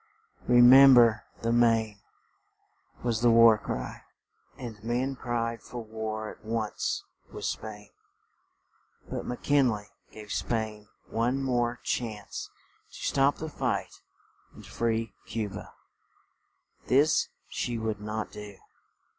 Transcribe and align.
"Re 0.47 0.61
mem 0.61 0.95
ber 0.95 1.25
the 1.43 1.51
Maine," 1.51 1.99
was 3.03 3.21
the 3.21 3.29
war 3.29 3.59
cry; 3.59 4.01
and 4.57 4.83
men 4.83 5.15
cried 5.15 5.61
for 5.61 5.77
war 5.83 6.27
at 6.31 6.43
once 6.43 7.03
with 7.31 7.45
Spain. 7.45 7.91
But 9.11 9.27
Mc 9.27 9.43
Kin 9.43 9.69
ley 9.69 9.89
gave 10.11 10.31
Spain 10.31 10.89
one 11.11 11.43
more 11.43 11.79
chance 11.83 12.49
to 12.89 12.95
stop 12.97 13.35
the 13.35 13.47
fight 13.47 14.01
and 14.55 14.65
free 14.65 15.13
Cu 15.31 15.49
ba; 15.49 15.71
this 16.87 17.29
she 17.47 17.77
would 17.77 17.99
not 18.01 18.31
do. 18.31 18.55